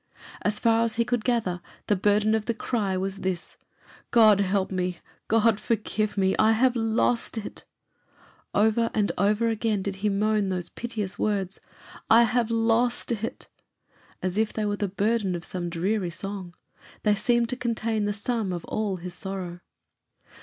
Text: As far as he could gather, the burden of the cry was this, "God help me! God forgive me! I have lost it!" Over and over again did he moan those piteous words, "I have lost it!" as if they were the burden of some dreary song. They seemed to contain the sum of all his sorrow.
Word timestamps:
As 0.41 0.57
far 0.57 0.83
as 0.83 0.95
he 0.95 1.05
could 1.05 1.23
gather, 1.23 1.61
the 1.85 1.95
burden 1.95 2.33
of 2.33 2.45
the 2.45 2.55
cry 2.55 2.97
was 2.97 3.17
this, 3.17 3.55
"God 4.09 4.39
help 4.41 4.71
me! 4.71 4.97
God 5.27 5.59
forgive 5.59 6.17
me! 6.17 6.33
I 6.39 6.53
have 6.53 6.75
lost 6.75 7.37
it!" 7.37 7.65
Over 8.51 8.89
and 8.95 9.11
over 9.15 9.47
again 9.47 9.83
did 9.83 9.97
he 9.97 10.09
moan 10.09 10.49
those 10.49 10.69
piteous 10.69 11.19
words, 11.19 11.61
"I 12.09 12.23
have 12.23 12.49
lost 12.49 13.11
it!" 13.11 13.47
as 14.23 14.39
if 14.39 14.51
they 14.51 14.65
were 14.65 14.77
the 14.77 14.87
burden 14.87 15.35
of 15.35 15.45
some 15.45 15.69
dreary 15.69 16.09
song. 16.09 16.55
They 17.03 17.13
seemed 17.13 17.49
to 17.49 17.55
contain 17.55 18.05
the 18.05 18.11
sum 18.13 18.51
of 18.51 18.65
all 18.65 18.95
his 18.95 19.13
sorrow. 19.13 19.59